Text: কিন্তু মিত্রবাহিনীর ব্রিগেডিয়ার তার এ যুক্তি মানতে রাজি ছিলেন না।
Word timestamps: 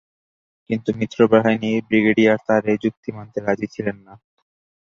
কিন্তু 0.69 0.89
মিত্রবাহিনীর 0.99 1.81
ব্রিগেডিয়ার 1.87 2.39
তার 2.47 2.63
এ 2.67 2.83
যুক্তি 2.83 3.09
মানতে 3.17 3.37
রাজি 3.39 3.67
ছিলেন 3.73 3.97
না। 4.07 4.13